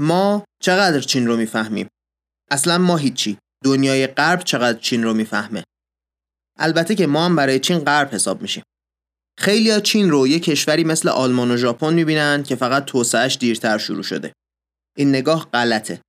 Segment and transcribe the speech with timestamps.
[0.00, 1.88] ما چقدر چین رو می‌فهمیم؟
[2.50, 3.38] اصلا ما هیچی.
[3.64, 5.64] دنیای غرب چقدر چین رو می‌فهمه؟
[6.58, 8.62] البته که ما هم برای چین غرب حساب میشیم.
[9.38, 14.02] خیلی چین رو یه کشوری مثل آلمان و ژاپن می‌بینن که فقط توسعهش دیرتر شروع
[14.02, 14.32] شده.
[14.96, 16.00] این نگاه غلطه.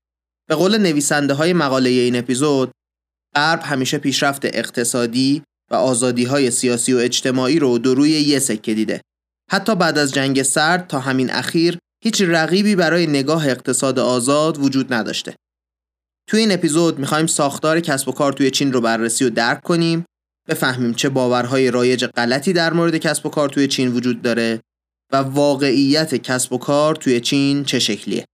[0.50, 2.72] به قول نویسنده های مقاله این اپیزود
[3.36, 8.74] غرب همیشه پیشرفت اقتصادی و آزادی های سیاسی و اجتماعی رو دو روی یه سکه
[8.74, 9.02] دیده.
[9.52, 14.94] حتی بعد از جنگ سرد تا همین اخیر هیچ رقیبی برای نگاه اقتصاد آزاد وجود
[14.94, 15.36] نداشته.
[16.30, 20.06] توی این اپیزود می‌خوایم ساختار کسب و کار توی چین رو بررسی و درک کنیم
[20.48, 24.62] بفهمیم چه باورهای رایج غلطی در مورد کسب و کار توی چین وجود داره
[25.14, 28.26] و واقعیت کسب و کار توی چین چه شکلیه.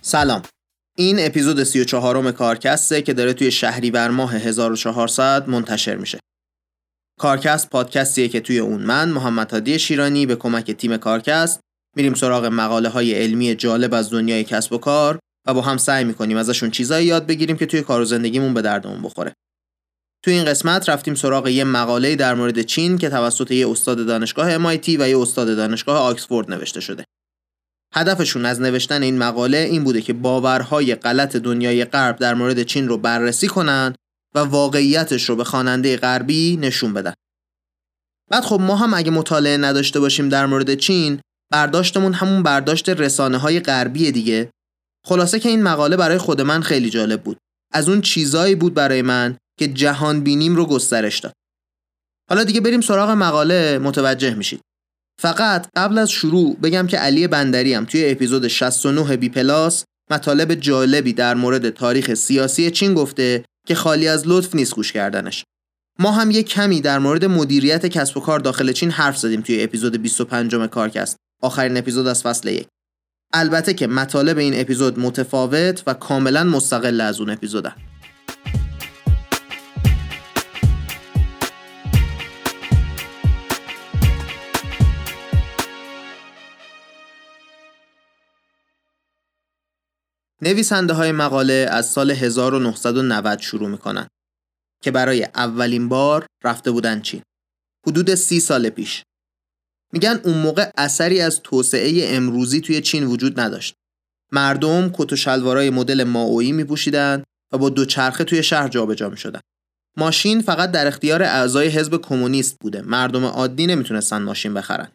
[0.00, 0.42] سلام.
[0.96, 6.18] این اپیزود 34 م کارکسته که داره توی شهریور ماه 1400 منتشر میشه
[7.20, 11.60] کارکست پادکستیه که توی اون من محمد هادی شیرانی به کمک تیم کارکست
[11.96, 16.04] میریم سراغ مقاله های علمی جالب از دنیای کسب و کار و با هم سعی
[16.04, 19.32] می‌کنیم ازشون چیزایی یاد بگیریم که توی کار و زندگیمون به دردمون بخوره.
[20.24, 24.58] توی این قسمت رفتیم سراغ یه مقاله در مورد چین که توسط یه استاد دانشگاه
[24.58, 27.04] MIT و یه استاد دانشگاه آکسفورد نوشته شده.
[27.94, 32.88] هدفشون از نوشتن این مقاله این بوده که باورهای غلط دنیای غرب در مورد چین
[32.88, 33.94] رو بررسی کنند
[34.34, 37.14] و واقعیتش رو به خواننده غربی نشون بدن.
[38.30, 41.20] بعد خب ما هم اگه مطالعه نداشته باشیم در مورد چین
[41.52, 44.50] برداشتمون همون برداشت رسانه های غربی دیگه.
[45.06, 47.38] خلاصه که این مقاله برای خود من خیلی جالب بود.
[47.72, 51.32] از اون چیزایی بود برای من که جهان بینیم رو گسترش داد.
[52.28, 54.60] حالا دیگه بریم سراغ مقاله متوجه میشید.
[55.22, 60.54] فقط قبل از شروع بگم که علی بندری هم توی اپیزود 69 بی پلاس مطالب
[60.54, 65.44] جالبی در مورد تاریخ سیاسی چین گفته که خالی از لطف نیست گوش کردنش.
[65.98, 69.62] ما هم یه کمی در مورد مدیریت کسب و کار داخل چین حرف زدیم توی
[69.62, 72.66] اپیزود 25 کارکست آخرین اپیزود از فصل یک.
[73.32, 77.74] البته که مطالب این اپیزود متفاوت و کاملا مستقل از اون اپیزودن.
[90.44, 94.08] نویسنده های مقاله از سال 1990 شروع می‌کنن
[94.82, 97.22] که برای اولین بار رفته بودن چین.
[97.86, 99.02] حدود سی سال پیش.
[99.92, 103.74] میگن اون موقع اثری از توسعه امروزی توی چین وجود نداشت.
[104.32, 109.40] مردم کت و شلوارای مدل ماویی میپوشیدن و با دو چرخه توی شهر جابجا می‌شدن.
[109.96, 112.82] ماشین فقط در اختیار اعضای حزب کمونیست بوده.
[112.82, 114.92] مردم عادی نمی‌تونستن ماشین بخرن.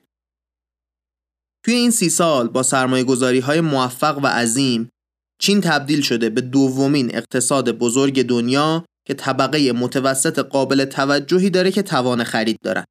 [1.66, 4.90] توی این سی سال با سرمایه گذاری های موفق و عظیم
[5.39, 11.81] چین تبدیل شده به دومین اقتصاد بزرگ دنیا که طبقه متوسط قابل توجهی داره که
[11.81, 12.85] توان خرید دارن.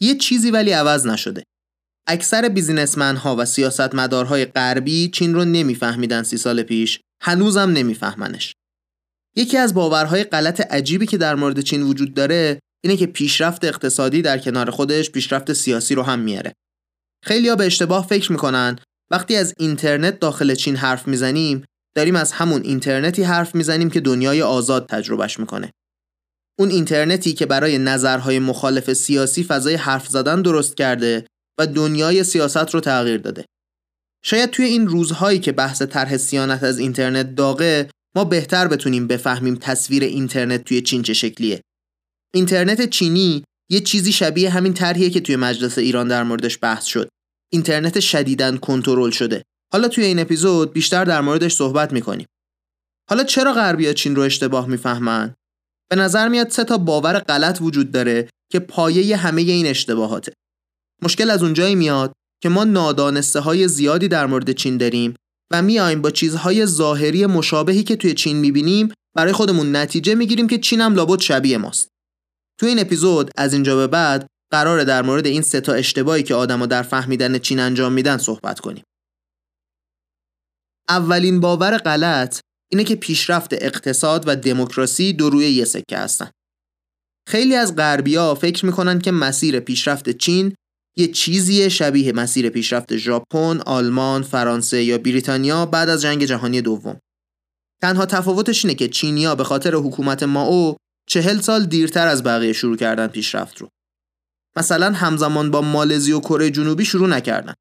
[0.00, 1.42] یه چیزی ولی عوض نشده.
[2.06, 8.54] اکثر بیزینسمن ها و سیاستمدارهای غربی چین رو نمیفهمیدن سی سال پیش، هنوزم نمیفهمنش.
[9.36, 14.22] یکی از باورهای غلط عجیبی که در مورد چین وجود داره اینه که پیشرفت اقتصادی
[14.22, 16.52] در کنار خودش پیشرفت سیاسی رو هم میاره.
[17.24, 18.78] خیلیا به اشتباه فکر می‌کنن
[19.10, 21.64] وقتی از اینترنت داخل چین حرف می‌زنیم
[21.96, 25.70] داریم از همون اینترنتی حرف می‌زنیم که دنیای آزاد تجربهش می‌کنه.
[26.58, 31.26] اون اینترنتی که برای نظرهای مخالف سیاسی فضای حرف زدن درست کرده
[31.58, 33.44] و دنیای سیاست رو تغییر داده.
[34.24, 39.54] شاید توی این روزهایی که بحث طرح سیانت از اینترنت داغه ما بهتر بتونیم بفهمیم
[39.54, 41.60] تصویر اینترنت توی چین چه شکلیه.
[42.34, 47.08] اینترنت چینی یه چیزی شبیه همین طرحیه که توی مجلس ایران در موردش بحث شد.
[47.54, 49.42] اینترنت شدیداً کنترل شده.
[49.72, 52.26] حالا توی این اپیزود بیشتر در موردش صحبت می‌کنیم.
[53.10, 55.34] حالا چرا غربیا چین رو اشتباه می‌فهمن؟
[55.90, 60.32] به نظر میاد سه تا باور غلط وجود داره که پایه همه این اشتباهاته.
[61.02, 62.12] مشکل از اونجایی میاد
[62.42, 65.14] که ما نادانسته های زیادی در مورد چین داریم
[65.52, 70.58] و میایم با چیزهای ظاهری مشابهی که توی چین می‌بینیم برای خودمون نتیجه می‌گیریم که
[70.58, 71.88] چین هم لابد شبیه ماست.
[72.60, 76.34] توی این اپیزود از اینجا به بعد قراره در مورد این سه تا اشتباهی که
[76.34, 78.84] آدما در فهمیدن چین انجام میدن صحبت کنیم.
[80.88, 82.40] اولین باور غلط
[82.72, 86.30] اینه که پیشرفت اقتصاد و دموکراسی دو روی یه سکه هستن.
[87.28, 90.54] خیلی از غربیا فکر می‌کنن که مسیر پیشرفت چین
[90.96, 96.98] یه چیزی شبیه مسیر پیشرفت ژاپن، آلمان، فرانسه یا بریتانیا بعد از جنگ جهانی دوم.
[97.82, 100.76] تنها تفاوتش اینه که چینیا به خاطر حکومت ماو
[101.08, 103.68] چهل سال دیرتر از بقیه شروع کردن پیشرفت رو.
[104.56, 107.54] مثلا همزمان با مالزی و کره جنوبی شروع نکردن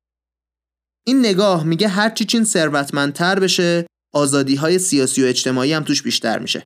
[1.05, 6.39] این نگاه میگه هرچی چین ثروتمندتر بشه آزادی های سیاسی و اجتماعی هم توش بیشتر
[6.39, 6.63] میشه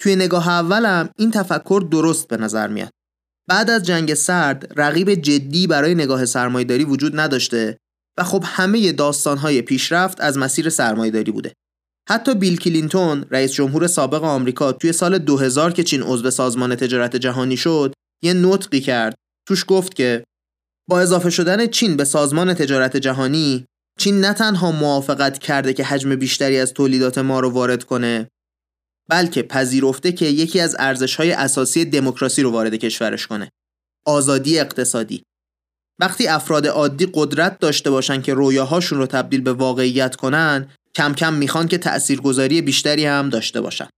[0.00, 2.90] توی نگاه اولم این تفکر درست به نظر میاد.
[3.48, 7.78] بعد از جنگ سرد رقیب جدی برای نگاه سرمایهداری وجود نداشته
[8.18, 11.52] و خب همه داستانهای پیشرفت از مسیر سرمایهداری بوده.
[12.08, 17.16] حتی بیل کلینتون رئیس جمهور سابق آمریکا توی سال 2000 که چین عضو سازمان تجارت
[17.16, 17.92] جهانی شد
[18.22, 19.14] یه نطقی کرد.
[19.48, 20.24] توش گفت که
[20.88, 23.66] با اضافه شدن چین به سازمان تجارت جهانی
[23.98, 28.28] چین نه تنها موافقت کرده که حجم بیشتری از تولیدات ما رو وارد کنه
[29.10, 33.50] بلکه پذیرفته که یکی از ارزش‌های اساسی دموکراسی رو وارد کشورش کنه.
[34.06, 35.22] آزادی اقتصادی.
[36.00, 41.34] وقتی افراد عادی قدرت داشته باشن که رویاهاشون رو تبدیل به واقعیت کنن کم کم
[41.34, 43.88] می‌خوان که تأثیرگذاری بیشتری هم داشته باشن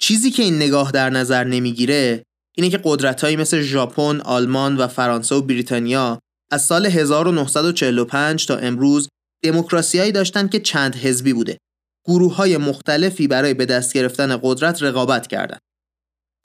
[0.00, 2.22] چیزی که این نگاه در نظر نمی‌گیره
[2.56, 6.18] اینه که قدرتهایی مثل ژاپن، آلمان و فرانسه و بریتانیا
[6.50, 9.08] از سال 1945 تا امروز
[9.44, 11.58] دموکراسیایی داشتن که چند حزبی بوده.
[12.06, 15.60] گروه های مختلفی برای به دست گرفتن قدرت رقابت کردند.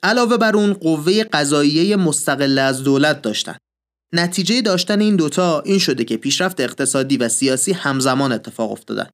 [0.02, 3.56] علاوه بر اون قوه قضاییه مستقل از دولت داشتن.
[4.12, 9.08] نتیجه داشتن این دوتا این شده که پیشرفت اقتصادی و سیاسی همزمان اتفاق افتادن.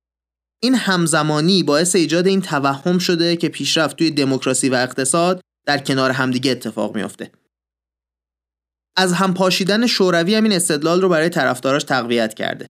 [0.62, 6.10] این همزمانی باعث ایجاد این توهم شده که پیشرفت توی دموکراسی و اقتصاد در کنار
[6.10, 7.32] همدیگه اتفاق میافته.
[8.96, 12.66] از هم پاشیدن شوروی هم این استدلال رو برای طرفداراش تقویت کرده.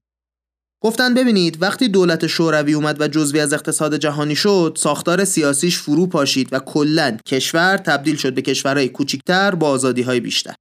[0.83, 6.07] گفتن ببینید وقتی دولت شوروی اومد و جزوی از اقتصاد جهانی شد ساختار سیاسیش فرو
[6.07, 10.55] پاشید و کلا کشور تبدیل شد به کشورهای کوچکتر با آزادی های بیشتر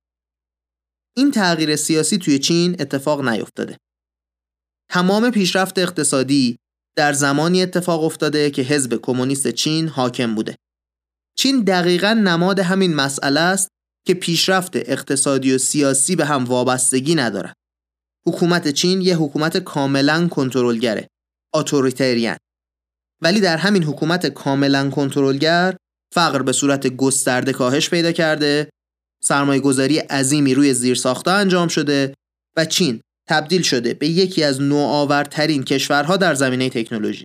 [1.17, 3.76] این تغییر سیاسی توی چین اتفاق نیفتاده.
[4.91, 6.56] تمام پیشرفت اقتصادی
[6.97, 10.56] در زمانی اتفاق افتاده که حزب کمونیست چین حاکم بوده.
[11.38, 13.69] چین دقیقا نماد همین مسئله است
[14.06, 17.55] که پیشرفت اقتصادی و سیاسی به هم وابستگی ندارد
[18.26, 21.09] حکومت چین یه حکومت کاملا کنترلگره
[21.55, 22.37] اتوریتریان.
[23.23, 25.76] ولی در همین حکومت کاملا کنترلگر
[26.14, 28.70] فقر به صورت گسترده کاهش پیدا کرده
[29.25, 32.15] سرمایه گذاری عظیمی روی زیرساختها انجام شده
[32.57, 37.25] و چین تبدیل شده به یکی از نوآورترین کشورها در زمینه تکنولوژی.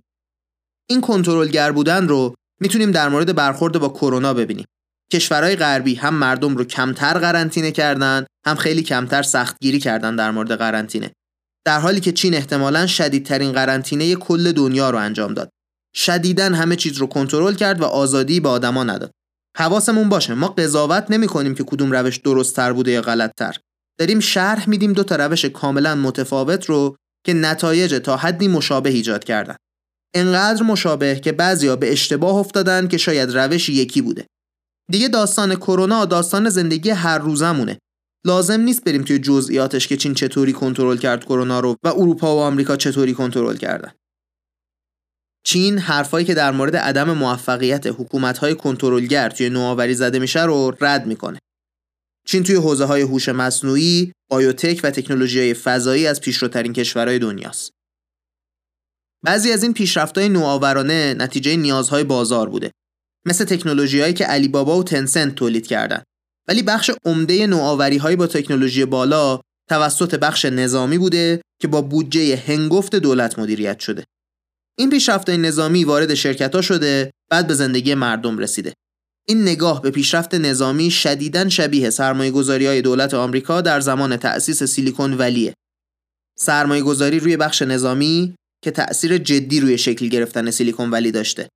[0.90, 4.64] این کنترلگر بودن رو می‌تونیم در مورد برخورد با کرونا ببینیم.
[5.12, 10.52] کشورهای غربی هم مردم رو کمتر قرنطینه کردن هم خیلی کمتر سختگیری کردن در مورد
[10.52, 11.12] قرنطینه.
[11.64, 15.50] در حالی که چین احتمالا شدیدترین قرنطینه کل دنیا رو انجام داد.
[15.94, 19.10] شدیداً همه چیز رو کنترل کرد و آزادی به آدما نداد.
[19.58, 20.34] حواسمون باشه.
[20.34, 23.56] ما قضاوت نمی کنیم که کدوم روش درست تر بوده یا غلط تر
[23.98, 26.96] داریم شرح میدیم دو تا روش کاملا متفاوت رو
[27.26, 29.56] که نتایج تا حدی مشابه ایجاد کردن.
[30.14, 34.26] انقدر مشابه که بعضیا به اشتباه افتادن که شاید روش یکی بوده.
[34.90, 37.78] دیگه داستان کرونا داستان زندگی هر روزمونه.
[38.26, 42.40] لازم نیست بریم توی جزئیاتش که چین چطوری کنترل کرد کرونا رو و اروپا و
[42.40, 43.92] آمریکا چطوری کنترل کردن.
[45.48, 51.06] چین حرفایی که در مورد عدم موفقیت حکومت‌های کنترلگر توی نوآوری زده میشه رو رد
[51.06, 51.38] می‌کنه.
[52.26, 57.70] چین توی حوزه های هوش مصنوعی، بایوتک و تکنولوژی های فضایی از پیشروترین کشورهای دنیاست.
[59.24, 62.70] بعضی از این پیشرفت‌های نوآورانه نتیجه نیازهای بازار بوده.
[63.26, 66.04] مثل تکنولوژی‌هایی که علی بابا و تنسنت تولید کردند.
[66.48, 69.40] ولی بخش عمده نوآوری‌های با تکنولوژی بالا
[69.70, 74.04] توسط بخش نظامی بوده که با بودجه هنگفت دولت مدیریت شده.
[74.78, 78.72] این پیشرفت نظامی وارد شرکت ها شده بعد به زندگی مردم رسیده.
[79.28, 84.62] این نگاه به پیشرفت نظامی شدیداً شبیه سرمایه گذاری های دولت آمریکا در زمان تأسیس
[84.62, 85.54] سیلیکون ولیه.
[86.36, 91.48] سرمایه گذاری روی بخش نظامی که تأثیر جدی روی شکل گرفتن سیلیکون ولی داشته.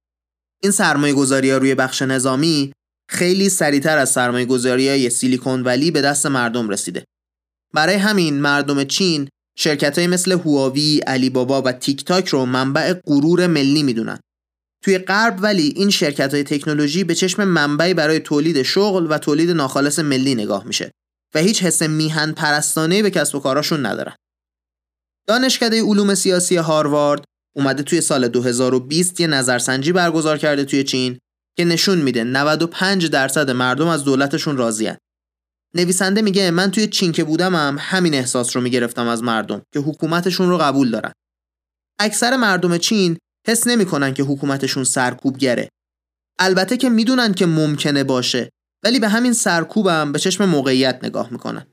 [0.63, 2.73] این سرمایه روی بخش نظامی
[3.09, 7.05] خیلی سریعتر از سرمایه گذاری های سیلیکون ولی به دست مردم رسیده.
[7.75, 12.93] برای همین مردم چین شرکت های مثل هواوی، علی بابا و تیک تاک رو منبع
[12.93, 14.21] غرور ملی می‌دونن.
[14.85, 19.51] توی غرب ولی این شرکت های تکنولوژی به چشم منبعی برای تولید شغل و تولید
[19.51, 20.91] ناخالص ملی نگاه میشه
[21.35, 24.15] و هیچ حس میهن پرستانه به کسب و کاراشون ندارن.
[25.27, 27.25] دانشکده علوم سیاسی هاروارد
[27.57, 31.19] اومده توی سال 2020 یه نظرسنجی برگزار کرده توی چین
[31.57, 34.97] که نشون میده 95 درصد مردم از دولتشون راضیان.
[35.75, 39.81] نویسنده میگه من توی چین که بودم هم همین احساس رو می‌گرفتم از مردم که
[39.81, 41.13] حکومتشون رو قبول دارن.
[42.01, 45.69] اکثر مردم چین حس نمی‌کنن که حکومتشون سرکوبگره.
[46.39, 48.51] البته که می‌دونن که ممکنه باشه
[48.85, 51.67] ولی به همین سرکوبم به چشم موقعیت نگاه می‌کنن.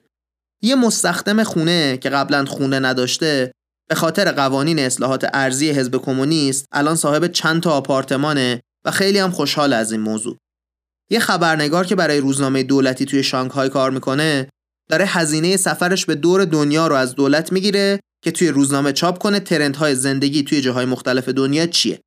[0.63, 3.51] یه مستخدم خونه که قبلا خونه نداشته
[3.89, 9.31] به خاطر قوانین اصلاحات ارزی حزب کمونیست الان صاحب چند تا آپارتمانه و خیلی هم
[9.31, 10.37] خوشحال از این موضوع.
[11.11, 14.49] یه خبرنگار که برای روزنامه دولتی توی شانگهای کار می‌کنه
[14.89, 19.39] داره هزینه سفرش به دور دنیا رو از دولت می‌گیره که توی روزنامه چاپ کنه
[19.39, 21.99] ترندهای زندگی توی جاهای مختلف دنیا چیه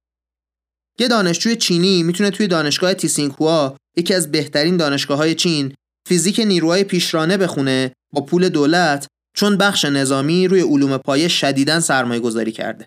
[0.99, 5.75] یه دانشجوی چینی می‌تونه توی دانشگاه تیسینکوا یکی از بهترین دانشگاه های چین
[6.09, 9.07] فیزیک نیروهای پیشرانه بخونه با پول دولت
[9.37, 12.87] چون بخش نظامی روی علوم پایه شدیداً سرمایه گذاری کرده.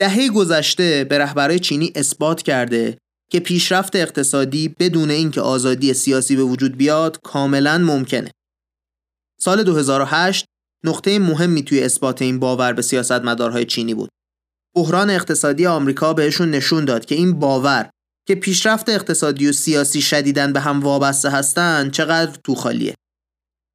[0.00, 2.98] دهه گذشته به رهبرای چینی اثبات کرده
[3.30, 8.30] که پیشرفت اقتصادی بدون اینکه آزادی سیاسی به وجود بیاد کاملا ممکنه.
[9.40, 10.44] سال 2008
[10.84, 14.10] نقطه مهمی توی اثبات این باور به سیاستمدارهای چینی بود.
[14.76, 17.90] بحران اقتصادی آمریکا بهشون نشون داد که این باور
[18.26, 22.94] که پیشرفت اقتصادی و سیاسی شدیدن به هم وابسته هستند چقدر تو خالیه.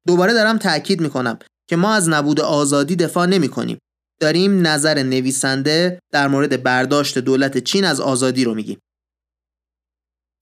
[0.06, 3.78] دوباره دارم تاکید می‌کنم که ما از نبود آزادی دفاع نمی کنیم.
[4.20, 8.78] داریم نظر نویسنده در مورد برداشت دولت چین از آزادی رو میگیم.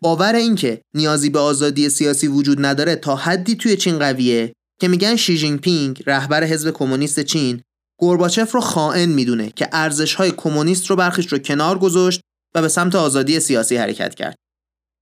[0.03, 5.17] باور اینکه نیازی به آزادی سیاسی وجود نداره تا حدی توی چین قویه که میگن
[5.17, 7.63] شی جین پینگ رهبر حزب کمونیست چین
[8.01, 12.21] گورباچف رو خائن می‌دونه که ارزش های کمونیست رو برخیش رو کنار گذاشت
[12.55, 14.37] و به سمت آزادی سیاسی حرکت کرد.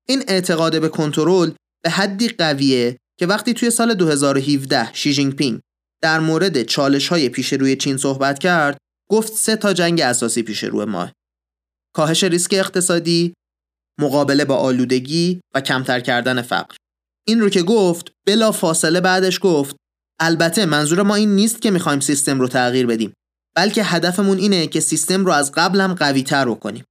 [0.08, 1.50] این اعتقاد به کنترل
[1.84, 5.60] به حدی قویه که وقتی توی سال 2017 شی جین پینگ
[6.02, 8.78] در مورد چالش های پیش روی چین صحبت کرد
[9.10, 11.12] گفت سه تا جنگ اساسی پیش روی ماه
[11.94, 13.34] کاهش ریسک اقتصادی
[14.00, 16.76] مقابله با آلودگی و کمتر کردن فقر.
[17.26, 19.76] این رو که گفت بلا فاصله بعدش گفت
[20.20, 23.12] البته منظور ما این نیست که می‌خوایم سیستم رو تغییر بدیم
[23.56, 26.84] بلکه هدفمون اینه که سیستم رو از قبل هم قوی تر رو کنیم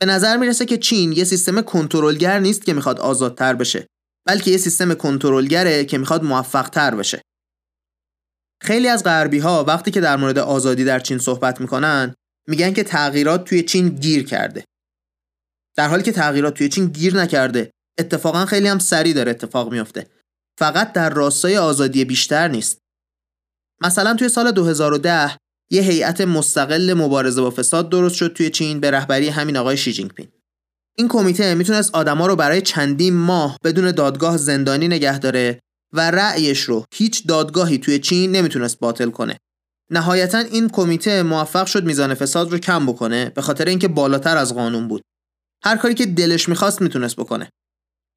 [0.00, 3.86] به نظر می‌رسه که چین یه سیستم کنترلگر نیست که می‌خواد آزادتر بشه
[4.26, 7.22] بلکه یه سیستم کنترلگره که می‌خواد موفق تر بشه.
[8.62, 12.14] خیلی از غربی ها وقتی که در مورد آزادی در چین صحبت می‌کنن
[12.48, 14.64] میگن که تغییرات توی چین گیر کرده.
[15.76, 20.06] در حالی که تغییرات توی چین گیر نکرده اتفاقا خیلی هم سریع داره اتفاق میافته.
[20.58, 22.78] فقط در راستای آزادی بیشتر نیست.
[23.82, 25.36] مثلا توی سال 2010
[25.70, 29.92] یه هیئت مستقل مبارزه با فساد درست شد توی چین به رهبری همین آقای شی
[29.92, 30.28] جینگ پین
[30.98, 35.60] این کمیته می‌تونست آدما رو برای چندین ماه بدون دادگاه زندانی نگه داره
[35.92, 39.36] و رأیش رو هیچ دادگاهی توی چین نمی‌تونست باطل کنه.
[39.90, 44.54] نهایتا این کمیته موفق شد میزان فساد رو کم بکنه به خاطر اینکه بالاتر از
[44.54, 45.02] قانون بود.
[45.66, 47.50] هر کاری که دلش می‌خواست می‌تونست بکنه.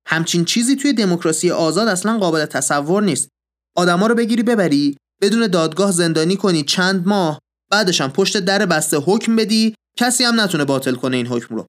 [0.07, 3.29] همچین چیزی توی دموکراسی آزاد اصلا قابل تصور نیست.
[3.75, 7.39] آدما رو بگیری ببری بدون دادگاه زندانی کنی چند ماه
[7.71, 11.65] بعدش هم پشت در بسته حکم بدی کسی هم نتونه باطل کنه این حکم رو.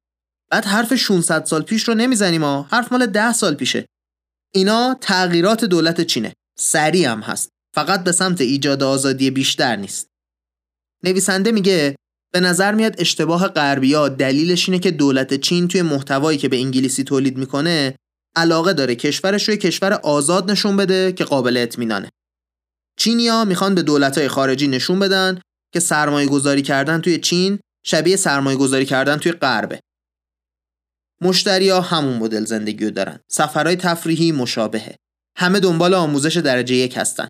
[0.50, 3.86] بعد حرف 600 سال پیش رو نمی‌زنیم ما حرف مال 10 سال پیشه.
[4.54, 6.32] اینا تغییرات دولت چینه.
[6.58, 7.48] سریع هم هست.
[7.74, 10.06] فقط به سمت ایجاد آزادی بیشتر نیست.
[11.04, 11.96] نویسنده میگه
[12.32, 17.04] به نظر میاد اشتباه غربیا دلیلش اینه که دولت چین توی محتوایی که به انگلیسی
[17.04, 17.94] تولید می‌کنه
[18.36, 22.08] علاقه داره کشورش روی کشور آزاد نشون بده که قابل اطمینانه.
[22.98, 25.40] چینیا می‌خوان به دولتهای خارجی نشون بدن
[25.72, 29.80] که سرمایه گذاری کردن توی چین شبیه سرمایه گذاری کردن توی غربه.
[31.22, 33.20] مشتریا همون مدل زندگی رو دارن.
[33.28, 34.96] سفرهای تفریحی مشابهه.
[35.36, 37.28] همه دنبال آموزش درجه یک هستن.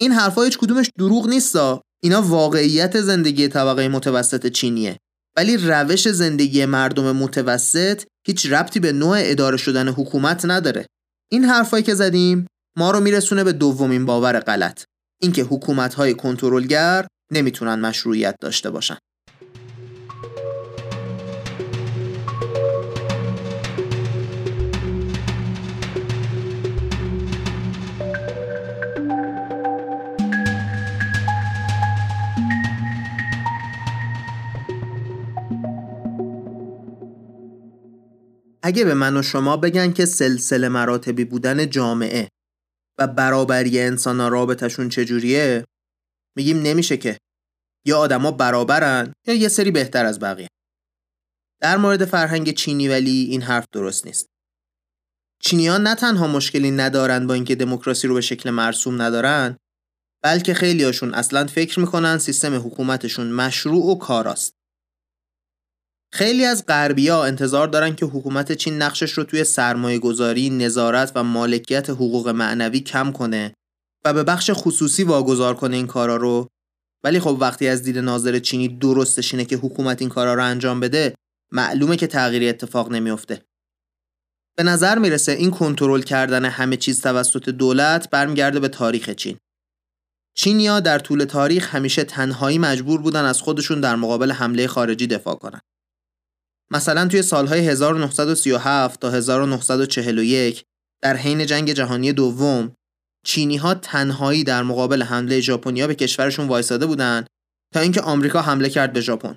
[0.00, 4.98] این حرفا هیچ کدومش دروغ نیستا اینا واقعیت زندگی طبقه متوسط چینیه.
[5.36, 10.86] ولی روش زندگی مردم متوسط هیچ ربطی به نوع اداره شدن حکومت نداره.
[11.30, 14.84] این حرفایی که زدیم ما رو میرسونه به دومین باور غلط.
[15.20, 18.96] اینکه حکومت های کنترلگر نمی‌تونن مشروعیت داشته باشن.
[38.62, 42.28] اگه به من و شما بگن که سلسله مراتبی بودن جامعه
[42.98, 45.64] و برابری انسان ها رابطشون چجوریه
[46.36, 47.18] میگیم نمیشه که
[47.86, 50.48] یا آدما برابرن یا یه سری بهتر از بقیه.
[51.60, 54.26] در مورد فرهنگ چینی ولی این حرف درست نیست.
[55.40, 59.56] چینیان نه تنها مشکلی ندارن با اینکه دموکراسی رو به شکل مرسوم ندارن
[60.22, 64.54] بلکه خیلیاشون اصلا فکر می‌کنن سیستم حکومتشون مشروع و کاراست.
[66.14, 71.24] خیلی از غربیا انتظار دارن که حکومت چین نقشش رو توی سرمایه گذاری، نظارت و
[71.24, 73.54] مالکیت حقوق معنوی کم کنه
[74.04, 76.48] و به بخش خصوصی واگذار کنه این کارا رو.
[77.04, 80.80] ولی خب وقتی از دید ناظر چینی درستش اینه که حکومت این کارا رو انجام
[80.80, 81.14] بده
[81.52, 83.42] معلومه که تغییری اتفاق نمیافته.
[84.56, 89.36] به نظر می‌رسه این کنترل کردن همه چیز توسط دولت برمیگرده به تاریخ چین.
[90.36, 95.34] چینیا در طول تاریخ همیشه تنهایی مجبور بودن از خودشون در مقابل حمله خارجی دفاع
[95.34, 95.60] کنن.
[96.72, 100.64] مثلا توی سالهای 1937 تا 1941
[101.02, 102.74] در حین جنگ جهانی دوم
[103.26, 107.26] چینی ها تنهایی در مقابل حمله ژاپنیا به کشورشون وایساده بودند
[107.74, 109.36] تا اینکه آمریکا حمله کرد به ژاپن.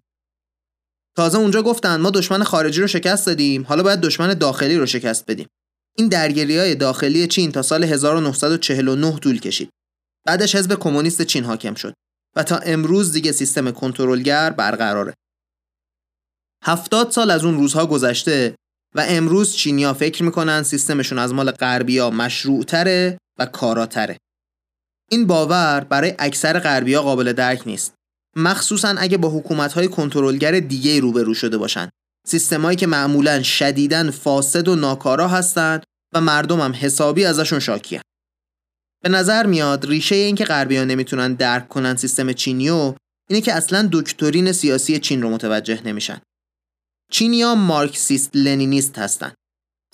[1.17, 5.25] تازه اونجا گفتن ما دشمن خارجی رو شکست دادیم حالا باید دشمن داخلی رو شکست
[5.27, 5.47] بدیم.
[5.97, 9.69] این درگیری های داخلی چین تا سال 1949 طول کشید.
[10.25, 11.93] بعدش حزب کمونیست چین حاکم شد
[12.35, 15.13] و تا امروز دیگه سیستم کنترلگر برقراره.
[16.65, 18.55] هفتاد سال از اون روزها گذشته
[18.95, 24.17] و امروز چینیا فکر می‌کنن سیستمشون از مال غربیا مشروعتره و کاراتره
[25.11, 27.93] این باور برای اکثر غربیا قابل درک نیست
[28.35, 31.89] مخصوصا اگه با حکومت‌های کنترلگر دیگه روبرو شده باشن
[32.27, 38.01] سیستمایی که معمولا شدیداً فاسد و ناکارا هستند و مردم هم حسابی ازشون شاکیه.
[39.03, 42.95] به نظر میاد ریشه این که غربیان نمی‌تونن درک کنن سیستم چینیو
[43.29, 46.21] اینه که اصلا دکترین سیاسی چین رو متوجه نمیشن.
[47.11, 49.33] چینیا مارکسیست لنینیست هستن.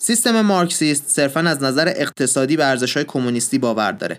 [0.00, 4.18] سیستم مارکسیست صرفا از نظر اقتصادی به ارزش‌های کمونیستی باور داره.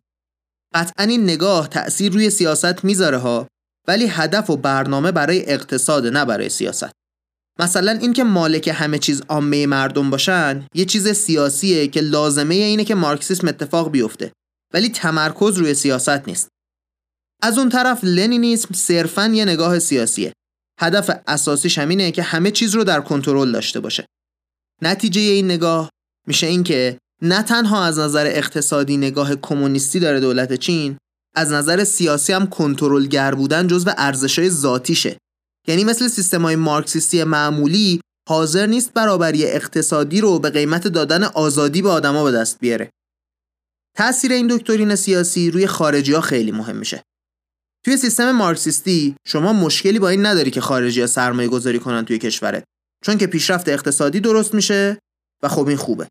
[0.74, 3.48] قطعا این نگاه تأثیر روی سیاست می‌ذاره ها
[3.88, 6.92] ولی هدف و برنامه برای اقتصاد نه برای سیاست.
[7.60, 12.96] مثلا اینکه مالک همه چیز عامه مردم باشن یه چیز سیاسیه که لازمه اینه که
[12.96, 14.32] مارکسیسم اتفاق بیفته
[14.74, 16.48] ولی تمرکز روی سیاست نیست.
[17.42, 20.34] از اون طرف لنینیسم صرفا یه نگاه سیاسیه.
[20.80, 24.06] هدف اساسیش همینه که همه چیز رو در کنترل داشته باشه.
[24.82, 25.90] نتیجه این نگاه
[26.28, 30.98] میشه اینکه نه تنها از نظر اقتصادی نگاه کمونیستی داره دولت چین
[31.36, 35.18] از نظر سیاسی هم کنترلگر بودن جزو ارزشهای ذاتیشه.
[35.68, 41.82] یعنی مثل سیستم های مارکسیستی معمولی حاضر نیست برابری اقتصادی رو به قیمت دادن آزادی
[41.82, 42.90] به آدما به دست بیاره.
[43.98, 47.04] تاثیر این دکترین سیاسی روی خارجی ها خیلی مهم میشه.
[47.86, 52.18] توی سیستم مارکسیستی شما مشکلی با این نداری که خارجی ها سرمایه گذاری کنن توی
[52.18, 52.64] کشورت.
[53.06, 55.00] چون که پیشرفت اقتصادی درست میشه
[55.44, 56.08] و خب این خوبه.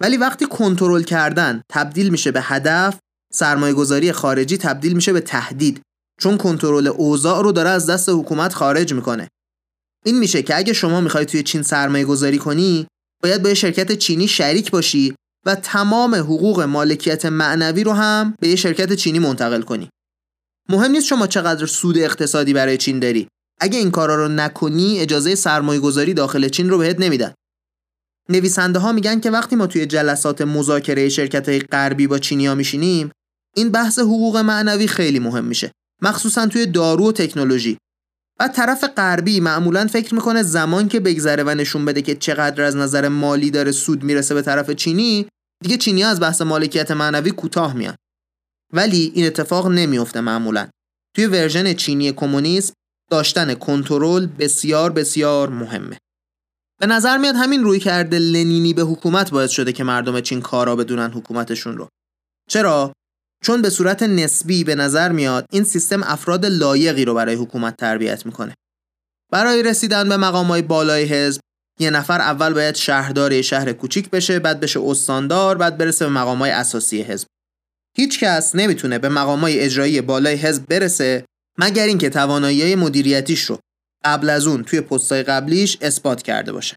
[0.00, 2.98] ولی وقتی کنترل کردن تبدیل میشه به هدف
[3.32, 5.80] سرمایه گذاری خارجی تبدیل میشه به تهدید.
[6.20, 9.28] چون کنترل اوضاع رو داره از دست حکومت خارج می‌کنه.
[10.04, 12.86] این میشه که اگه شما می‌خوای توی چین سرمایه گذاری کنی
[13.22, 15.14] باید با یه شرکت چینی شریک باشی
[15.46, 19.88] و تمام حقوق مالکیت معنوی رو هم به یه شرکت چینی منتقل کنی.
[20.68, 23.28] مهم نیست شما چقدر سود اقتصادی برای چین داری.
[23.60, 27.34] اگه این کارا رو نکنی اجازه سرمایه گذاری داخل چین رو بهت نمیدن.
[28.28, 33.10] نویسنده ها میگن که وقتی ما توی جلسات مذاکره شرکت های غربی با چینیا میشینیم
[33.56, 35.72] این بحث حقوق معنوی خیلی مهم میشه
[36.02, 37.78] مخصوصا توی دارو و تکنولوژی.
[38.40, 42.76] و طرف غربی معمولا فکر می‌کنه زمان که بگذره و نشون بده که چقدر از
[42.76, 45.26] نظر مالی داره سود می‌رسه به طرف چینی
[45.62, 47.94] دیگه چینی از بحث مالکیت معنوی کوتاه میان.
[48.72, 50.68] ولی این اتفاق نمیفته معمولا.
[51.16, 52.74] توی ورژن چینی کمونیسم
[53.10, 55.98] داشتن کنترل بسیار بسیار مهمه.
[56.80, 60.76] به نظر میاد همین روی کرده لنینی به حکومت باعث شده که مردم چین کارا
[60.76, 61.88] بدونن حکومتشون رو.
[62.48, 62.92] چرا؟
[63.44, 68.26] چون به صورت نسبی به نظر میاد این سیستم افراد لایقی رو برای حکومت تربیت
[68.26, 68.54] می‌کنه.
[69.32, 71.40] برای رسیدن به مقامای بالای حزب
[71.80, 76.50] یه نفر اول باید شهردار شهر کوچیک بشه بعد بشه استاندار بعد برسه به مقامای
[76.50, 77.26] اساسی حزب.
[77.96, 81.24] هیچ کس نمی‌تونه به مقامای اجرایی بالای حزب برسه
[81.58, 83.58] مگر اینکه توانایی مدیریتیش رو
[84.04, 86.76] قبل از اون توی پستای قبلیش اثبات کرده باشه.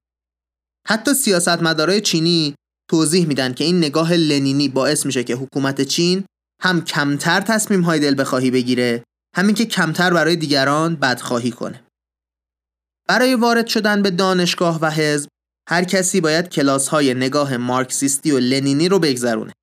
[0.88, 2.56] حتی سیاستمدارای چینی
[2.90, 6.26] توضیح میدن که این نگاه لنینی باعث میشه که حکومت چین
[6.62, 9.04] هم کمتر تصمیم های دل بخواهی بگیره
[9.36, 11.84] همین که کمتر برای دیگران بدخواهی کنه.
[13.08, 15.30] برای وارد شدن به دانشگاه و حزب
[15.70, 19.54] هر کسی باید کلاس های نگاه مارکسیستی و لنینی رو بگذرونه.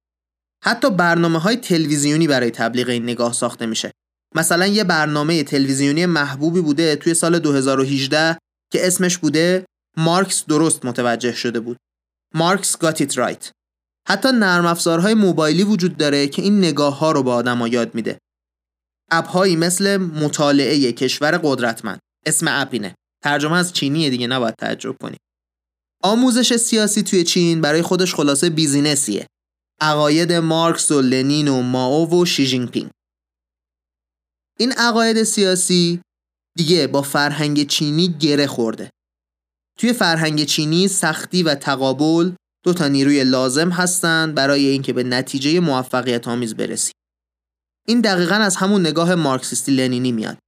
[0.64, 3.90] حتی برنامه های تلویزیونی برای تبلیغ این نگاه ساخته میشه.
[4.34, 8.38] مثلا یه برنامه تلویزیونی محبوبی بوده توی سال 2018
[8.72, 9.64] که اسمش بوده
[9.96, 11.76] مارکس درست متوجه شده بود.
[12.34, 13.50] Marx it right.
[14.08, 18.18] حتی نرم افزارهای موبایلی وجود داره که این نگاه ها رو به آدما یاد میده.
[19.10, 21.98] اپهایی مثل مطالعه کشور قدرتمند.
[22.26, 22.94] اسم اپ اینه
[23.24, 25.16] ترجمه از چینی دیگه نباید تعجب کنی.
[26.02, 29.26] آموزش سیاسی توی چین برای خودش خلاصه business یه.
[29.82, 32.24] عقاید مارکس و لنین و مائو و
[32.72, 32.90] پینگ
[34.58, 36.00] این عقاید سیاسی
[36.56, 38.90] دیگه با فرهنگ چینی گره خورده
[39.78, 42.32] توی فرهنگ چینی سختی و تقابل
[42.64, 46.92] دو تا نیروی لازم هستند برای اینکه به نتیجه موفقیت آمیز برسی.
[47.88, 50.38] این دقیقا از همون نگاه مارکسیستی لنینی میاد.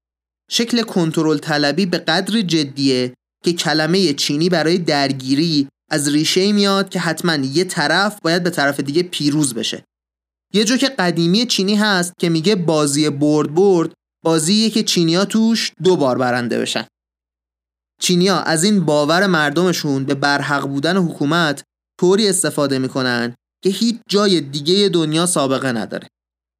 [0.50, 7.00] شکل کنترل طلبی به قدر جدیه که کلمه چینی برای درگیری از ریشه میاد که
[7.00, 9.84] حتما یه طرف باید به طرف دیگه پیروز بشه.
[10.54, 13.92] یه جوک قدیمی چینی هست که میگه بازی برد برد
[14.24, 16.86] بازیه که چینیا توش دو بار برنده بشن.
[18.00, 21.62] چینیا از این باور مردمشون به برحق بودن حکومت
[22.00, 26.08] طوری استفاده می‌کنن که هیچ جای دیگه دنیا سابقه نداره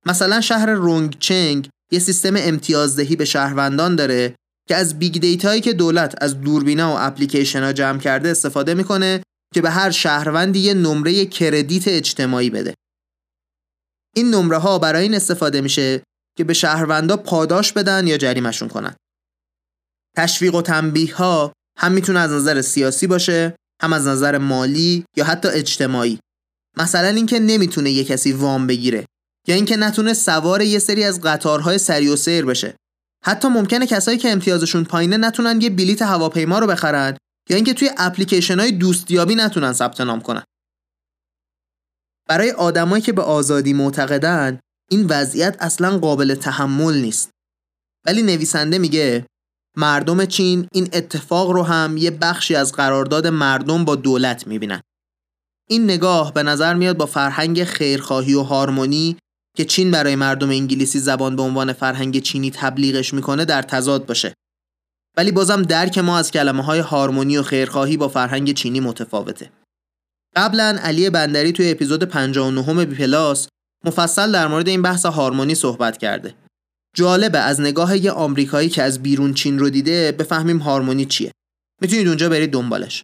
[0.07, 4.37] مثلا شهر رونگ چنگ یه سیستم امتیازدهی به شهروندان داره
[4.69, 8.75] که از big data یی که دولت از دوربینا و اپلیکیشن ها جمع کرده استفاده
[8.75, 9.23] می‌کنه
[9.55, 12.75] که به هر شهروندی یه نمره کردیت اجتماعی بده.
[14.17, 16.03] این نمره ها برای این استفاده میشه
[16.37, 18.97] که به شهروندا پاداش بدن یا جریمشون کنن.
[20.17, 25.25] تشویق و تنبیه ها هم می‌تونه از نظر سیاسی باشه، هم از نظر مالی یا
[25.25, 26.19] حتی اجتماعی.
[26.77, 29.07] مثلا اینکه نمی‌تونه یه کسی وام بگیره
[29.49, 32.77] یا اینکه نتونه سوار یه سری از قطارهای سری و سیر بشه.
[33.27, 37.17] حتی ممکنه کسایی که امتیازشون پایینه نتونن یه بلیت هواپیما رو بخرن
[37.51, 40.43] یا اینکه توی اپلیکیشن های دوستیابی نتونن ثبت نام کنن.
[42.29, 44.61] برای آدمایی که به آزادی معتقدن
[44.91, 47.31] این وضعیت اصلا قابل تحمل نیست.
[48.07, 49.27] ولی نویسنده میگه
[49.77, 54.81] مردم چین این اتفاق رو هم یه بخشی از قرارداد مردم با دولت می‌بینن.
[55.69, 59.17] این نگاه به نظر میاد با فرهنگ خیرخواهی و هارمونی
[59.57, 64.35] که چین برای مردم انگلیسی زبان به عنوان فرهنگ چینی تبلیغش می‌کنه در تضاد باشه.
[65.17, 69.51] ولی بازم درک ما از کلمه های هارمونی و خیرخواهی با فرهنگ چینی متفاوته.
[70.37, 73.49] قبلا علی بندری توی اپیزود 59 بی پلاس
[73.85, 76.35] مفصل در مورد این بحث هارمونی صحبت کرده.
[76.97, 81.33] جالبه از نگاه یه آمریکایی که از بیرون چین رو دیده بفهمیم هارمونی چیه.
[81.81, 83.03] می‌تونید اونجا برید دنبالش.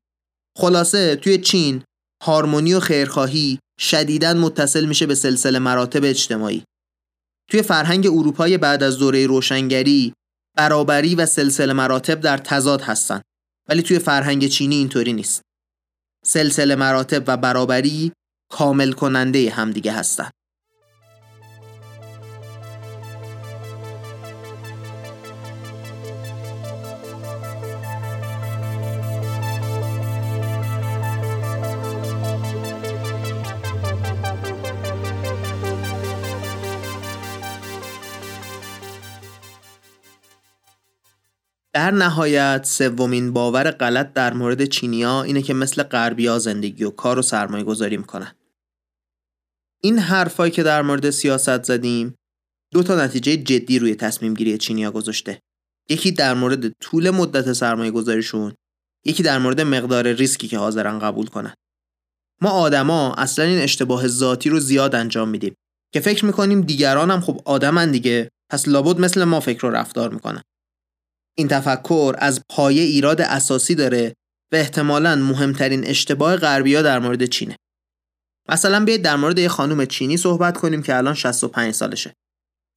[0.59, 1.83] خلاصه توی چین
[2.23, 6.65] هارمونی و خیرخواهی شدیداً متصل میشه به سلسله مراتب اجتماعی.
[7.51, 10.15] توی فرهنگ اروپای بعد از دوره روشنگری
[10.57, 13.21] برابری و سلسله مراتب در تضاد هستن
[13.69, 15.43] ولی توی فرهنگ چینی اینطوری نیست.
[16.25, 18.13] سلسله مراتب و برابری
[18.51, 20.33] کامل کننده همدیگه هستند.
[41.81, 47.19] در نهایت سومین باور غلط در مورد چینیا اینه که مثل غربیا زندگی و کار
[47.19, 48.35] و سرمایه گذاری می‌کنن.
[49.83, 52.15] این حرفایی که در مورد سیاست زدیم
[52.73, 55.41] دو تا نتیجه جدی روی تصمیم گیری چینیا گذاشته.
[55.91, 58.55] یکی در مورد طول مدت سرمایه گذاریشون
[59.05, 61.55] یکی در مورد مقدار ریسکی که حاضرن قبول کنن.
[62.41, 65.55] ما آدما اصلا این اشتباه ذاتی رو زیاد انجام میدیم
[65.95, 70.11] که فکر می‌کنیم دیگران هم خب آدمن دیگه پس لابد مثل ما فکر و رفتار
[70.11, 70.43] می‌کنن.
[71.41, 74.15] این تفکر از پایه ایراد اساسی داره
[74.53, 77.57] و احتمالا مهمترین اشتباه غربیا در مورد چینه.
[78.49, 82.15] مثلا بیاید در مورد یه خانم چینی صحبت کنیم که الان 65 سالشه.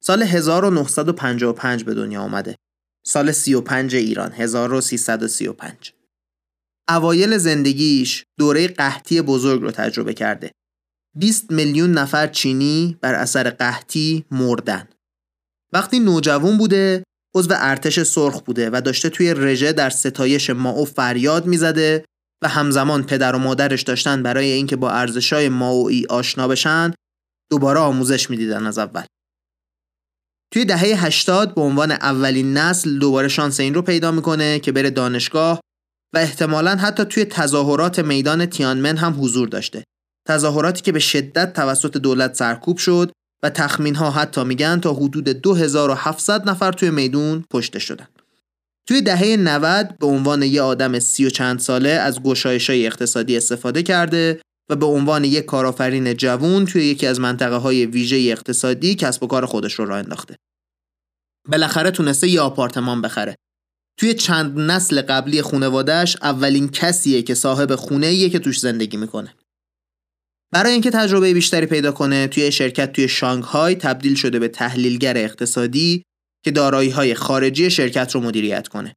[0.02, 2.56] سال 1955 به دنیا آمده.
[3.06, 5.92] سال 35 ایران 1335.
[6.88, 10.50] اوایل زندگیش دوره قحطی بزرگ رو تجربه کرده.
[11.16, 14.88] 20 میلیون نفر چینی بر اثر قحطی مردن.
[15.72, 21.46] وقتی نوجوان بوده عضو ارتش سرخ بوده و داشته توی رژه در ستایش ماو فریاد
[21.46, 22.04] می‌زده
[22.42, 26.92] و همزمان پدر و مادرش داشتن برای اینکه با ارزشای ماوئی آشنا بشن
[27.50, 29.04] دوباره آموزش می‌دیدن از اول.
[30.52, 34.90] توی دهه 80 به عنوان اولین نسل دوباره شانس این رو پیدا می‌کنه که بره
[34.90, 35.60] دانشگاه
[36.14, 39.84] و احتمالا حتی توی تظاهرات میدان تیانمن هم حضور داشته.
[40.28, 43.12] تظاهراتی که به شدت توسط دولت سرکوب شد
[43.44, 48.06] و تخمین ها حتی میگن تا حدود 2700 نفر توی میدون کشته شدن.
[48.88, 53.36] توی دهه 90 به عنوان یه آدم سی و چند ساله از گشایش های اقتصادی
[53.36, 58.94] استفاده کرده و به عنوان یک کارآفرین جوون توی یکی از منطقه های ویژه اقتصادی
[58.94, 60.36] کسب و کار خودش رو راه انداخته.
[61.48, 63.34] بالاخره تونسته یه آپارتمان بخره.
[64.00, 69.34] توی چند نسل قبلی خونوادهش اولین کسیه که صاحب خونه که توش زندگی می‌کنه.
[70.54, 76.02] برای اینکه تجربه بیشتری پیدا کنه توی شرکت توی شانگهای تبدیل شده به تحلیلگر اقتصادی
[76.44, 78.94] که دارایی های خارجی شرکت رو مدیریت کنه.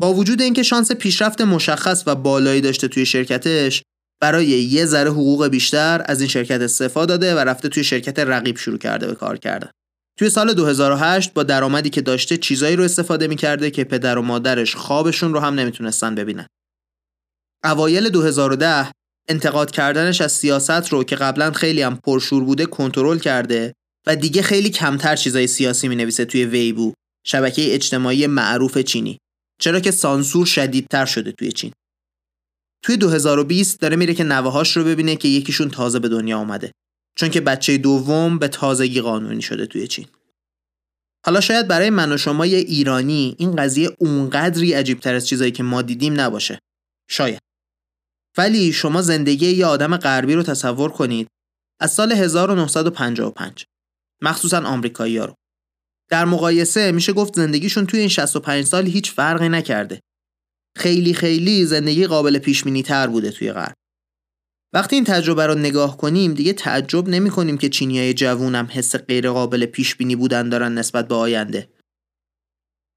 [0.00, 3.82] با وجود اینکه شانس پیشرفت مشخص و بالایی داشته توی شرکتش
[4.20, 8.58] برای یه ذره حقوق بیشتر از این شرکت استفاده داده و رفته توی شرکت رقیب
[8.58, 9.70] شروع کرده به کار کردن.
[10.18, 14.76] توی سال 2008 با درآمدی که داشته چیزایی رو استفاده می‌کرده که پدر و مادرش
[14.76, 16.46] خوابشون رو هم نمی‌تونستن ببینن.
[17.64, 18.97] اوایل 2010
[19.28, 23.74] انتقاد کردنش از سیاست رو که قبلا خیلی هم پرشور بوده کنترل کرده
[24.06, 26.92] و دیگه خیلی کمتر چیزای سیاسی می نویسه توی ویبو
[27.26, 29.18] شبکه اجتماعی معروف چینی.
[29.60, 31.72] چرا که سانسور شدیدتر شده توی چین.
[32.82, 36.72] توی 2020 داره میره که نوهاش رو ببینه که یکیشون تازه به دنیا آمده
[37.16, 40.06] چون که بچه دوم به تازگی قانونی شده توی چین.
[41.26, 45.62] حالا شاید برای من و شما یه ایرانی این قضیه اونقدری عجیبتر از چیزایی که
[45.62, 46.58] ما دیدیم نباشه.
[47.10, 47.47] شاید.
[48.38, 51.28] ولی شما زندگی یه آدم غربی رو تصور کنید
[51.80, 53.64] از سال 1955
[54.22, 55.34] مخصوصا آمریکایی ها رو
[56.10, 60.00] در مقایسه میشه گفت زندگیشون توی این 65 سال هیچ فرقی نکرده.
[60.76, 63.74] خیلی خیلی زندگی قابل پیش تر بوده توی غرب.
[64.72, 69.30] وقتی این تجربه رو نگاه کنیم دیگه تعجب نمی کنیم که چینیای جوونم حس غیر
[69.30, 71.68] قابل پیش بینی بودن دارن نسبت به آینده.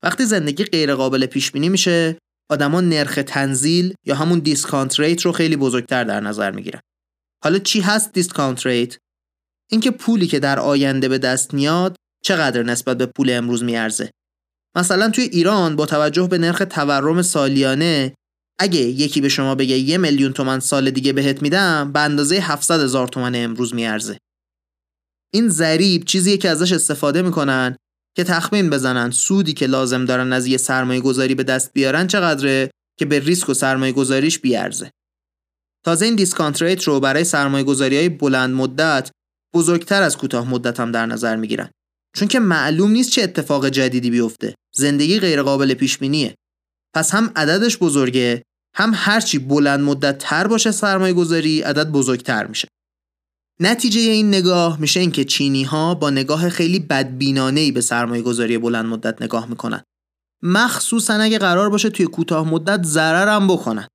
[0.03, 2.17] وقتی زندگی غیر قابل پیش بینی میشه
[2.51, 6.79] آدما نرخ تنزیل یا همون discount rate رو خیلی بزرگتر در نظر می‌گیرن.
[7.43, 8.97] حالا چی هست discount rate؟
[9.71, 14.11] اینکه پولی که در آینده به دست میاد چقدر نسبت به پول امروز میارزه.
[14.77, 18.13] مثلا توی ایران با توجه به نرخ تورم سالیانه
[18.59, 22.79] اگه یکی به شما بگه یه میلیون تومن سال دیگه بهت میدم به اندازه 700
[22.79, 24.17] هزار تومن امروز میارزه.
[25.33, 27.75] این ضریب چیزیه که ازش استفاده می‌کنن
[28.15, 32.71] که تخمین بزنن سودی که لازم دارن از یه سرمایه گذاری به دست بیارن چقدره
[32.99, 34.91] که به ریسک و سرمایه گذاریش بیارزه.
[35.85, 39.11] تازه این discount rate رو برای سرمایه گذاری های بلند مدت
[39.53, 41.69] بزرگتر از کوتاه مدت هم در نظر می‌گیرن.
[42.15, 44.55] چون که معلوم نیست چه اتفاق جدیدی بیفته.
[44.75, 46.35] زندگی غیر قابل پیش بینیه.
[46.95, 48.43] پس هم عددش بزرگه
[48.75, 52.67] هم هرچی بلند مدت تر باشه سرمایه گذاری عدد بزرگتر میشه.
[53.59, 58.85] نتیجه این نگاه میشه اینکه چینی ها با نگاه خیلی بدبینانه به سرمایه گذاری بلند
[58.85, 59.83] مدت نگاه می‌کنن.
[60.43, 63.87] مخصوصا اگه قرار باشه توی کوتاه مدت ضرر هم بکنن.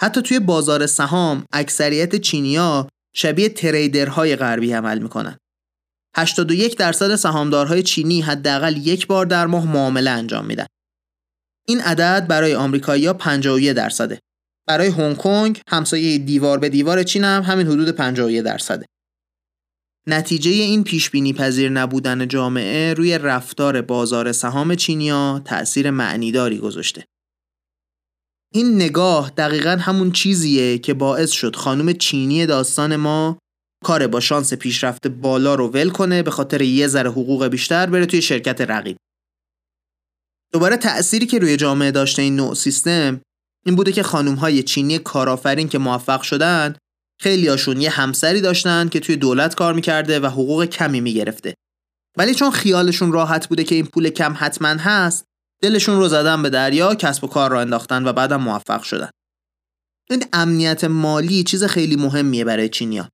[0.00, 5.36] حتی توی بازار سهام اکثریت چینیا شبیه تریدرهای غربی عمل می‌کنن.
[6.16, 10.66] 81 درصد سهامدارهای چینی حداقل یک بار در ماه معامله انجام میدن.
[11.68, 14.20] این عدد برای آمریکایی‌ها 51 درصده.
[14.68, 18.86] برای هنگ کنگ همسایه دیوار به دیوار چین هم همین حدود 51 درصده.
[20.08, 27.04] نتیجه این پیش بینی پذیر نبودن جامعه روی رفتار بازار سهام چینیا تأثیر معنیداری گذاشته.
[28.54, 33.38] این نگاه دقیقا همون چیزیه که باعث شد خانم چینی داستان ما
[33.84, 38.06] کار با شانس پیشرفت بالا رو ول کنه به خاطر یه ذره حقوق بیشتر بره
[38.06, 38.96] توی شرکت رقیب.
[40.52, 43.20] دوباره تأثیری که روی جامعه داشته این نوع سیستم
[43.68, 46.76] این بوده که خانم های چینی کارآفرین که موفق شدن
[47.20, 51.54] خیلی یه همسری داشتن که توی دولت کار می‌کرده و حقوق کمی می‌گرفته.
[52.16, 55.24] ولی چون خیالشون راحت بوده که این پول کم حتما هست
[55.62, 59.10] دلشون رو زدن به دریا کسب و کار را انداختن و بعدم موفق شدن.
[60.10, 63.08] این امنیت مالی چیز خیلی مهمیه برای چینیا.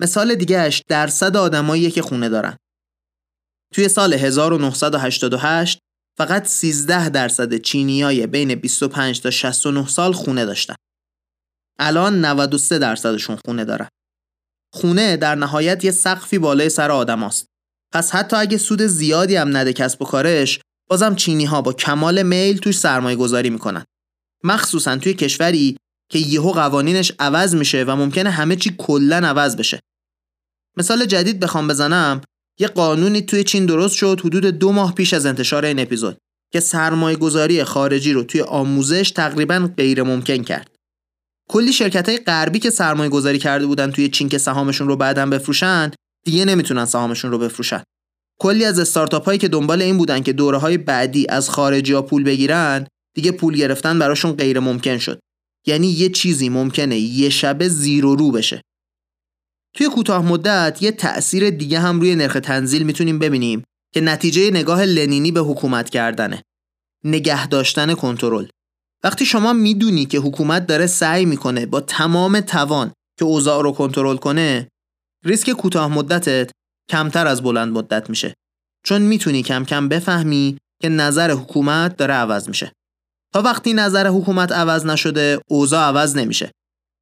[0.00, 2.56] مثال دیگهش درصد آدمایی که خونه دارن.
[3.74, 5.78] توی سال 1988
[6.20, 10.74] فقط 13 درصد چینیای بین 25 تا 69 سال خونه داشتن.
[11.78, 13.88] الان 93 درصدشون خونه دارن.
[14.72, 17.46] خونه در نهایت یه سقفی بالای سر آدم است.
[17.92, 22.22] پس حتی اگه سود زیادی هم نده کسب و کارش بازم چینی ها با کمال
[22.22, 23.84] میل توش سرمایه گذاری می‌کنن.
[24.44, 25.76] مخصوصا توی کشوری
[26.10, 29.80] که یهو قوانینش عوض میشه و ممکنه همه چی کلا عوض بشه.
[30.76, 32.20] مثال جدید بخوام بزنم
[32.60, 36.16] یه قانونی توی چین درست شد حدود دو ماه پیش از انتشار این اپیزود
[36.52, 40.70] که سرمایه گذاری خارجی رو توی آموزش تقریبا غیر ممکن کرد.
[41.48, 45.26] کلی شرکت های غربی که سرمایه گذاری کرده بودن توی چین که سهامشون رو بعدا
[45.26, 45.90] بفروشن
[46.24, 47.82] دیگه نمی‌تونن سهامشون رو بفروشن.
[48.40, 52.02] کلی از استارتاپ هایی که دنبال این بودن که دوره های بعدی از خارجی ها
[52.02, 55.20] پول بگیرن دیگه پول گرفتن براشون غیر ممکن شد.
[55.66, 58.62] یعنی یه چیزی ممکنه یه شبه زیرو رو بشه.
[59.74, 64.84] توی کوتاه مدت یه تأثیر دیگه هم روی نرخ تنزیل می‌تونیم ببینیم که نتیجه نگاه
[64.84, 66.42] لنینی به حکومت کردنه.
[67.04, 68.46] نگه داشتن کنترل.
[69.04, 74.16] وقتی شما می‌دونی که حکومت داره سعی می‌کنه با تمام توان که اوضاع رو کنترل
[74.16, 74.68] کنه،
[75.24, 76.50] ریسک کوتاه مدتت
[76.90, 78.34] کمتر از بلند مدت میشه.
[78.86, 82.72] چون می‌تونی کم کم بفهمی که نظر حکومت داره عوض میشه.
[83.34, 86.50] تا وقتی نظر حکومت عوض نشده، اوضاع عوض نمیشه.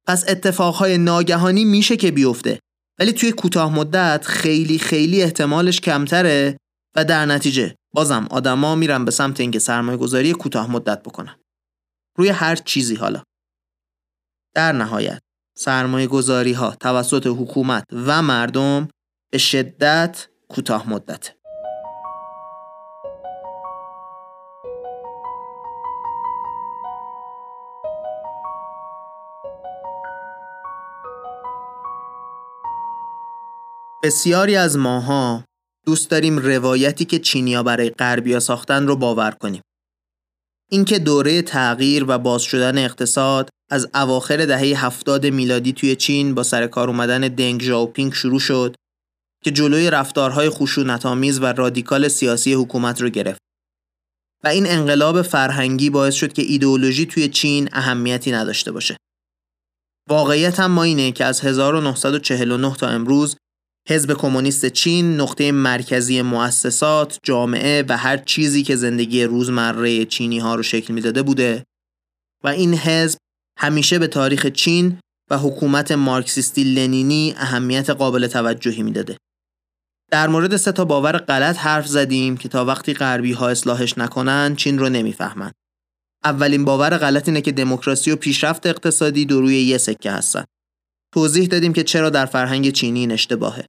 [0.09, 2.59] پس اتفاقهای ناگهانی میشه که بیفته.
[2.99, 6.57] ولی توی کوتاه مدت خیلی خیلی احتمالش کمتره
[6.95, 11.35] و در نتیجه بازم آدما میرن به سمت اینکه سرمایه گذاری کوتاه مدت بکنن.
[12.17, 13.23] روی هر چیزی حالا.
[14.55, 15.19] در نهایت
[15.57, 18.87] سرمایه گذاری ها توسط حکومت و مردم
[19.31, 21.38] به شدت کوتاه مدته.
[34.03, 35.43] بسیاری از ماها
[35.85, 39.61] دوست داریم روایتی که چینیا برای غربیا ساختن رو باور کنیم.
[40.71, 46.43] اینکه دوره تغییر و باز شدن اقتصاد از اواخر دهه هفتاد میلادی توی چین با
[46.43, 48.75] سر کار اومدن دنگ ژاوپینگ شروع شد
[49.43, 53.39] که جلوی رفتارهای خشونت‌آمیز و رادیکال سیاسی حکومت رو گرفت.
[54.43, 58.97] و این انقلاب فرهنگی باعث شد که ایدئولوژی توی چین اهمیتی نداشته باشه.
[60.09, 63.35] واقعیت هم ما اینه که از 1949 تا امروز
[63.89, 70.55] حزب کمونیست چین نقطه مرکزی مؤسسات، جامعه و هر چیزی که زندگی روزمره چینی ها
[70.55, 71.63] رو شکل می‌داده بوده
[72.43, 73.17] و این حزب
[73.57, 74.99] همیشه به تاریخ چین
[75.31, 79.17] و حکومت مارکسیستی لنینی اهمیت قابل توجهی می‌داده.
[80.11, 84.55] در مورد سه تا باور غلط حرف زدیم که تا وقتی غربی ها اصلاحش نکنن
[84.55, 85.51] چین رو نمی‌فهمن.
[86.23, 90.43] اولین باور غلط اینه که دموکراسی و پیشرفت اقتصادی دو روی یه سکه هستن.
[91.13, 93.65] توضیح دادیم که چرا در فرهنگ چینی این اشتباهه.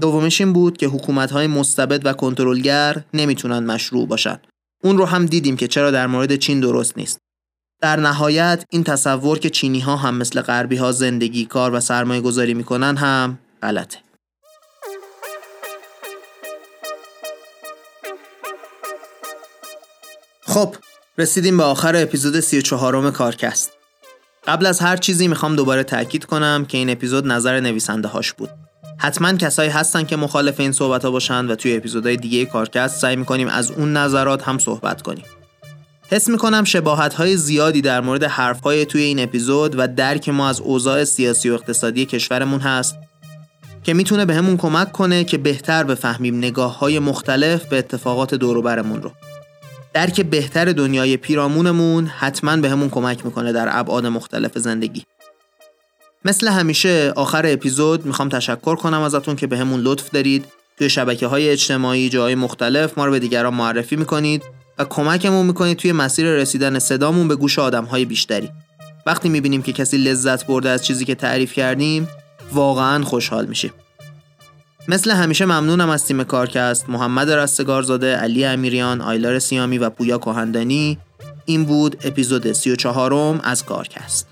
[0.00, 4.40] دومش این بود که حکومت‌های مستبد و کنترلگر نمی‌تونن مشروع باشن.
[4.84, 7.18] اون رو هم دیدیم که چرا در مورد چین درست نیست.
[7.82, 12.20] در نهایت این تصور که چینی ها هم مثل غربی ها زندگی کار و سرمایه
[12.20, 13.98] گذاری می‌کنن هم غلطه.
[20.46, 20.76] خب
[21.18, 23.70] رسیدیم به آخر اپیزود 34 م کارکست.
[24.46, 28.50] قبل از هر چیزی می‌خوام دوباره تاکید کنم که این اپیزود نظر نویسنده هاش بود.
[29.02, 33.16] حتما کسایی هستن که مخالف این صحبت ها باشن و توی اپیزودهای دیگه کارکست سعی
[33.16, 35.24] می‌کنیم از اون نظرات هم صحبت کنیم.
[36.10, 40.48] حس می‌کنم شباهت های زیادی در مورد حرف های توی این اپیزود و درک ما
[40.48, 42.96] از اوضاع سیاسی و اقتصادی کشورمون هست
[43.82, 49.12] که می‌تونه به کمک کنه که بهتر بفهمیم نگاه های مختلف به اتفاقات دوروبرمون رو.
[49.94, 55.04] درک بهتر دنیای پیرامونمون حتما به کمک می‌کنه در ابعاد مختلف زندگی.
[56.24, 60.44] مثل همیشه آخر اپیزود می‌خوام تشکر کنم ازتون که به لطف دارید
[60.78, 64.42] توی شبکه های اجتماعی جای مختلف ما رو به دیگران معرفی می‌کنید
[64.78, 68.50] و کمکمون می‌کنید توی مسیر رسیدن صدامون به گوش آدمهای بیشتری.
[69.06, 72.08] وقتی می‌بینیم که کسی لذت برده از چیزی که تعریف کردیم
[72.52, 73.72] واقعا خوشحال میشیم.
[74.88, 80.98] مثل همیشه ممنونم از تیم کارکست محمد رستگارزاده، علی امیریان، آیلار سیامی و پویا کهندانی
[81.44, 84.29] این بود اپیزود 34 م از کارکست.